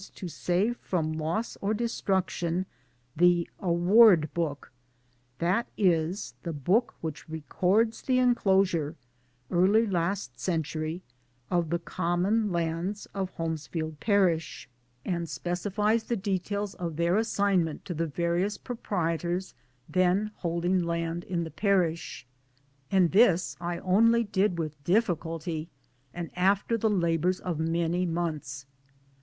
to 0.15 0.27
save 0.27 0.77
from! 0.77 1.13
loss 1.13 1.55
or 1.61 1.75
destruction 1.75 2.65
the 3.15 3.47
Award 3.59 4.33
Book 4.33 4.71
that 5.37 5.67
is 5.77 6.33
the 6.41 6.51
book 6.53 6.95
which 7.01 7.29
records 7.29 8.01
the 8.01 8.17
enclosure, 8.17 8.95
early 9.51 9.85
last 9.85 10.39
century, 10.39 11.03
of 11.51 11.69
the 11.69 11.77
Common 11.77 12.51
Lands 12.51 13.05
of 13.13 13.29
Holmesfield 13.35 13.99
Parish, 13.99 14.67
293 15.05 15.07
MY 15.07 15.53
DAYS 15.53 15.61
AND 15.61 15.65
DREAMS 15.69 15.69
and 15.69 15.69
specifies 15.69 16.03
the 16.05 16.15
details 16.15 16.73
of 16.73 16.93
theif 16.93 17.19
assignment 17.19 17.85
to 17.85 17.93
the 17.93 18.07
various 18.07 18.57
proprietors 18.57 19.53
then 19.87 20.31
holding 20.37 20.81
land 20.83 21.23
in 21.25 21.43
the 21.43 21.51
parish. 21.51 22.25
And 22.89 23.11
this 23.11 23.55
I 23.61 23.77
only 23.77 24.23
did 24.23 24.57
with 24.57 24.83
difficulty 24.83 25.69
and 26.11 26.31
after 26.35 26.75
the 26.75 26.89
labours 26.89 27.39
of 27.39 27.59
many 27.59 28.07
months. 28.07 28.65